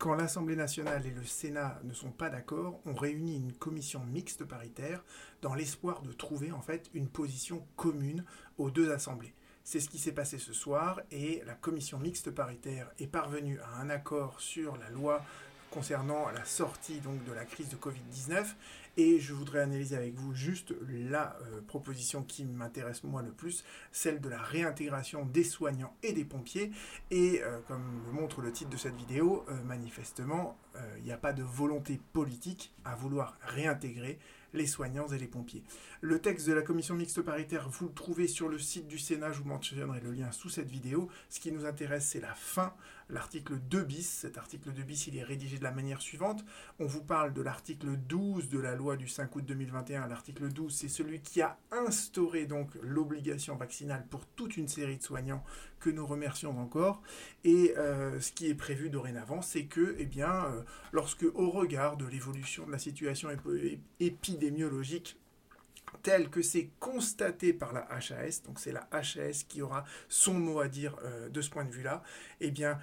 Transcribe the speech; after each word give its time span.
quand 0.00 0.14
l'Assemblée 0.14 0.56
nationale 0.56 1.06
et 1.06 1.10
le 1.10 1.26
Sénat 1.26 1.78
ne 1.84 1.92
sont 1.92 2.10
pas 2.10 2.30
d'accord, 2.30 2.80
on 2.86 2.94
réunit 2.94 3.36
une 3.36 3.52
commission 3.52 4.00
mixte 4.06 4.46
paritaire 4.46 5.04
dans 5.42 5.54
l'espoir 5.54 6.00
de 6.00 6.10
trouver 6.10 6.52
en 6.52 6.62
fait 6.62 6.88
une 6.94 7.06
position 7.06 7.62
commune 7.76 8.24
aux 8.56 8.70
deux 8.70 8.90
assemblées. 8.92 9.34
C'est 9.62 9.78
ce 9.78 9.90
qui 9.90 9.98
s'est 9.98 10.12
passé 10.12 10.38
ce 10.38 10.54
soir 10.54 11.02
et 11.10 11.42
la 11.44 11.52
commission 11.52 11.98
mixte 11.98 12.30
paritaire 12.30 12.90
est 12.98 13.08
parvenue 13.08 13.60
à 13.60 13.78
un 13.78 13.90
accord 13.90 14.40
sur 14.40 14.78
la 14.78 14.88
loi 14.88 15.22
concernant 15.70 16.30
la 16.30 16.46
sortie 16.46 17.00
de 17.00 17.32
la 17.34 17.44
crise 17.44 17.68
de 17.68 17.76
Covid-19 17.76 18.46
et 18.96 19.18
je 19.18 19.32
voudrais 19.32 19.60
analyser 19.60 19.96
avec 19.96 20.14
vous 20.14 20.34
juste 20.34 20.74
la 20.88 21.36
euh, 21.42 21.60
proposition 21.66 22.22
qui 22.22 22.44
m'intéresse 22.44 23.04
moi 23.04 23.22
le 23.22 23.30
plus, 23.30 23.64
celle 23.92 24.20
de 24.20 24.28
la 24.28 24.40
réintégration 24.40 25.24
des 25.24 25.44
soignants 25.44 25.94
et 26.02 26.12
des 26.12 26.24
pompiers 26.24 26.70
et 27.10 27.42
euh, 27.42 27.58
comme 27.68 28.02
le 28.06 28.12
montre 28.12 28.40
le 28.40 28.52
titre 28.52 28.70
de 28.70 28.76
cette 28.76 28.96
vidéo, 28.96 29.44
euh, 29.48 29.62
manifestement 29.64 30.56
il 30.98 31.04
n'y 31.04 31.12
a 31.12 31.18
pas 31.18 31.32
de 31.32 31.42
volonté 31.42 32.00
politique 32.12 32.72
à 32.84 32.94
vouloir 32.94 33.36
réintégrer 33.42 34.18
les 34.54 34.66
soignants 34.66 35.08
et 35.08 35.18
les 35.18 35.26
pompiers. 35.26 35.62
Le 36.00 36.20
texte 36.20 36.46
de 36.48 36.52
la 36.52 36.62
commission 36.62 36.94
mixte 36.94 37.20
paritaire, 37.22 37.68
vous 37.68 37.86
le 37.86 37.92
trouvez 37.92 38.26
sur 38.26 38.48
le 38.48 38.58
site 38.58 38.88
du 38.88 38.98
Sénat, 38.98 39.32
je 39.32 39.40
vous 39.40 39.48
mentionnerai 39.48 40.00
le 40.00 40.12
lien 40.12 40.32
sous 40.32 40.48
cette 40.48 40.70
vidéo. 40.70 41.08
Ce 41.28 41.40
qui 41.40 41.52
nous 41.52 41.66
intéresse, 41.66 42.06
c'est 42.06 42.20
la 42.20 42.34
fin, 42.34 42.74
l'article 43.08 43.58
2 43.58 43.82
bis. 43.82 44.08
Cet 44.08 44.38
article 44.38 44.72
2 44.72 44.82
bis, 44.82 45.06
il 45.06 45.16
est 45.16 45.22
rédigé 45.22 45.58
de 45.58 45.64
la 45.64 45.70
manière 45.70 46.00
suivante. 46.00 46.44
On 46.78 46.86
vous 46.86 47.02
parle 47.02 47.32
de 47.32 47.42
l'article 47.42 47.96
12 47.96 48.48
de 48.48 48.58
la 48.58 48.74
loi 48.74 48.89
du 48.96 49.08
5 49.08 49.34
août 49.36 49.44
2021. 49.44 50.06
L'article 50.08 50.48
12, 50.48 50.74
c'est 50.74 50.88
celui 50.88 51.20
qui 51.20 51.42
a 51.42 51.58
instauré 51.70 52.46
donc 52.46 52.70
l'obligation 52.82 53.56
vaccinale 53.56 54.06
pour 54.10 54.26
toute 54.26 54.56
une 54.56 54.68
série 54.68 54.96
de 54.96 55.02
soignants 55.02 55.44
que 55.80 55.90
nous 55.90 56.06
remercions 56.06 56.58
encore. 56.60 57.02
Et 57.44 57.74
euh, 57.76 58.20
ce 58.20 58.32
qui 58.32 58.48
est 58.48 58.54
prévu 58.54 58.90
dorénavant, 58.90 59.42
c'est 59.42 59.64
que, 59.64 59.96
eh 59.98 60.06
bien, 60.06 60.44
euh, 60.46 60.62
lorsque 60.92 61.24
au 61.34 61.50
regard 61.50 61.96
de 61.96 62.06
l'évolution 62.06 62.66
de 62.66 62.72
la 62.72 62.78
situation 62.78 63.30
épidémiologique 63.98 65.16
tel 66.02 66.30
que 66.30 66.40
c'est 66.40 66.70
constaté 66.78 67.52
par 67.52 67.72
la 67.72 67.80
HAS, 67.90 68.42
donc 68.46 68.60
c'est 68.60 68.70
la 68.70 68.88
HAS 68.92 69.44
qui 69.48 69.60
aura 69.60 69.84
son 70.08 70.34
mot 70.34 70.60
à 70.60 70.68
dire 70.68 70.96
euh, 71.04 71.28
de 71.28 71.40
ce 71.40 71.50
point 71.50 71.64
de 71.64 71.72
vue-là, 71.72 72.04
eh 72.40 72.52
bien, 72.52 72.78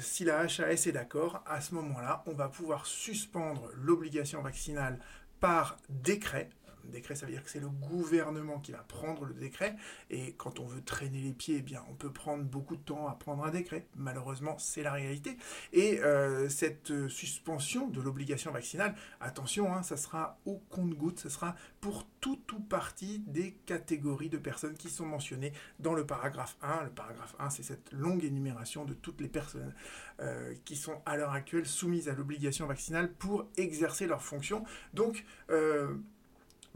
si 0.00 0.24
la 0.24 0.40
HAS 0.40 0.86
est 0.86 0.92
d'accord, 0.92 1.42
à 1.46 1.60
ce 1.60 1.74
moment-là, 1.76 2.24
on 2.26 2.34
va 2.34 2.48
pouvoir 2.48 2.86
suspendre 2.86 3.70
l'obligation 3.76 4.42
vaccinale 4.42 4.98
par 5.40 5.78
décret, 5.88 6.50
décret, 6.90 7.14
ça 7.14 7.26
veut 7.26 7.32
dire 7.32 7.42
que 7.42 7.50
c'est 7.50 7.60
le 7.60 7.68
gouvernement 7.68 8.58
qui 8.58 8.72
va 8.72 8.78
prendre 8.78 9.24
le 9.24 9.34
décret. 9.34 9.76
Et 10.10 10.32
quand 10.32 10.60
on 10.60 10.66
veut 10.66 10.82
traîner 10.82 11.20
les 11.20 11.32
pieds, 11.32 11.56
eh 11.58 11.62
bien, 11.62 11.82
on 11.90 11.94
peut 11.94 12.12
prendre 12.12 12.44
beaucoup 12.44 12.76
de 12.76 12.82
temps 12.82 13.08
à 13.08 13.14
prendre 13.14 13.44
un 13.44 13.50
décret. 13.50 13.86
Malheureusement, 13.96 14.58
c'est 14.58 14.82
la 14.82 14.92
réalité. 14.92 15.36
Et 15.72 16.00
euh, 16.00 16.48
cette 16.48 16.90
euh, 16.90 17.08
suspension 17.08 17.88
de 17.88 18.00
l'obligation 18.00 18.50
vaccinale, 18.50 18.94
attention, 19.20 19.72
hein, 19.72 19.82
ça 19.82 19.96
sera 19.96 20.38
au 20.46 20.56
compte-goutte, 20.70 21.20
ça 21.20 21.30
sera 21.30 21.54
pour 21.80 22.06
tout 22.20 22.40
ou 22.54 22.60
partie 22.60 23.20
des 23.26 23.52
catégories 23.66 24.28
de 24.28 24.38
personnes 24.38 24.74
qui 24.74 24.90
sont 24.90 25.06
mentionnées 25.06 25.52
dans 25.78 25.94
le 25.94 26.06
paragraphe 26.06 26.56
1. 26.62 26.84
Le 26.84 26.90
paragraphe 26.90 27.34
1, 27.38 27.50
c'est 27.50 27.62
cette 27.62 27.92
longue 27.92 28.24
énumération 28.24 28.84
de 28.84 28.94
toutes 28.94 29.20
les 29.20 29.28
personnes 29.28 29.74
euh, 30.20 30.54
qui 30.64 30.76
sont 30.76 31.00
à 31.06 31.16
l'heure 31.16 31.32
actuelle 31.32 31.66
soumises 31.66 32.08
à 32.08 32.14
l'obligation 32.14 32.66
vaccinale 32.66 33.12
pour 33.12 33.46
exercer 33.56 34.06
leurs 34.06 34.22
fonctions. 34.22 34.64
Donc, 34.94 35.24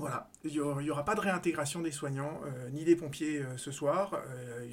voilà, 0.02 0.28
il 0.42 0.50
n'y 0.50 0.90
aura, 0.90 1.04
pas 1.04 1.14
de 1.14 1.20
réintégration 1.20 1.80
des 1.80 1.92
soignants 1.92 2.40
euh, 2.44 2.68
ni 2.70 2.84
des 2.84 2.96
pompiers 2.96 3.38
euh, 3.38 3.56
ce 3.56 3.70
soir. 3.70 4.20
Euh, 4.26 4.64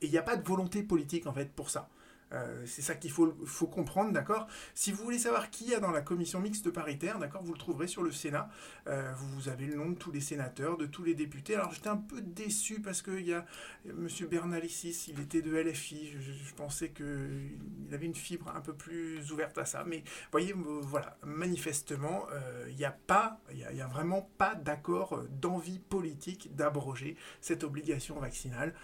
et 0.00 0.06
il 0.06 0.08
n'y 0.08 0.18
a 0.18 0.22
pas 0.22 0.36
de 0.36 0.46
volonté 0.46 0.84
politique 0.84 1.26
en 1.26 1.32
fait 1.32 1.50
pour 1.50 1.68
ça. 1.68 1.88
Euh, 2.32 2.64
c'est 2.66 2.82
ça 2.82 2.94
qu'il 2.94 3.10
faut, 3.10 3.32
comprendre, 3.66 4.12
d'accord? 4.12 4.46
Si 4.74 4.92
vous 4.92 5.04
voulez 5.04 5.18
savoir 5.18 5.50
qui 5.50 5.66
y 5.66 5.74
a 5.74 5.80
dans 5.80 5.90
la 5.90 6.00
commission 6.00 6.40
mixte 6.40 6.70
paritaire, 6.70 7.18
d'accord, 7.18 7.42
vous 7.42 7.52
le 7.52 7.58
trouverez 7.58 7.86
sur 7.86 8.02
le 8.02 8.10
Sénat. 8.10 8.48
Euh, 8.86 9.12
vous 9.16 9.48
avez 9.48 9.66
le 9.66 9.76
nom 9.76 9.90
de 9.90 9.94
tous 9.94 10.10
les 10.10 10.20
sénateurs, 10.20 10.76
de 10.76 10.86
tous 10.86 11.04
les 11.04 11.14
députés. 11.14 11.54
Alors 11.54 11.72
j'étais 11.72 11.88
un 11.88 11.96
peu 11.96 12.20
déçu 12.20 12.80
parce 12.80 13.02
qu'il 13.02 13.26
y 13.26 13.34
a 13.34 13.44
M. 13.86 14.08
Bernalicis, 14.30 15.06
il 15.08 15.20
était 15.20 15.42
de 15.42 15.54
LFI. 15.54 16.12
Je, 16.18 16.54
pensais 16.54 16.90
qu'il 16.90 17.88
avait 17.92 18.06
une 18.06 18.14
fibre 18.14 18.52
un 18.54 18.60
peu 18.60 18.74
plus 18.74 19.32
ouverte 19.32 19.58
à 19.58 19.64
ça. 19.64 19.84
Mais 19.84 20.04
voyez, 20.30 20.54
voilà, 20.54 21.16
manifestement, 21.24 22.26
euh, 22.32 22.66
il 22.68 22.76
n'y 22.76 22.84
a 22.84 22.92
pas, 22.92 23.40
il 23.52 23.74
n'y 23.74 23.80
a, 23.80 23.86
vraiment 23.86 24.30
pas 24.38 24.54
d'accord 24.54 25.22
d'envie 25.30 25.78
politique 25.78 26.54
d'abroger 26.54 27.16
cette 27.40 27.64
obligation 27.64 28.18
vaccinale. 28.18 28.74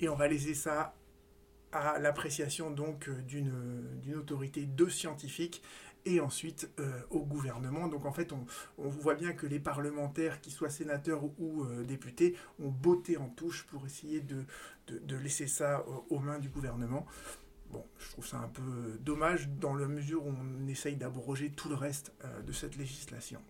Et 0.00 0.08
on 0.08 0.14
va 0.14 0.28
laisser 0.28 0.54
ça 0.54 0.94
à 1.72 1.98
l'appréciation 1.98 2.70
donc 2.70 3.08
euh, 3.08 3.20
d'une 3.22 4.16
autorité 4.16 4.64
de 4.64 4.88
scientifiques 4.88 5.62
et 6.04 6.20
ensuite 6.20 6.70
euh, 6.78 7.00
au 7.10 7.20
gouvernement. 7.20 7.88
Donc 7.88 8.06
en 8.06 8.12
fait, 8.12 8.32
on, 8.32 8.88
voit 8.88 9.14
bien 9.14 9.32
que 9.32 9.46
les 9.46 9.58
parlementaires, 9.60 10.40
qu'ils 10.40 10.52
soient 10.52 10.70
sénateurs 10.70 11.24
ou, 11.38 11.64
euh, 11.64 11.84
députés, 11.84 12.36
ont 12.60 12.70
botté 12.70 13.16
en 13.16 13.28
touche 13.28 13.66
pour 13.66 13.84
essayer 13.84 14.20
de, 14.20 14.44
de, 14.86 15.16
laisser 15.16 15.46
ça 15.46 15.84
aux 16.08 16.20
mains 16.20 16.38
du 16.38 16.48
gouvernement. 16.48 17.06
Bon, 17.70 17.84
je 17.98 18.08
trouve 18.10 18.26
ça 18.26 18.38
un 18.38 18.48
peu 18.48 18.98
dommage 19.00 19.48
dans 19.48 19.74
la 19.74 19.86
mesure 19.86 20.24
où 20.24 20.30
on 20.30 20.66
essaye 20.68 20.96
d'abroger 20.96 21.50
tout 21.50 21.68
le 21.68 21.74
reste 21.74 22.14
de 22.46 22.52
cette 22.52 22.76
législation. 22.76 23.42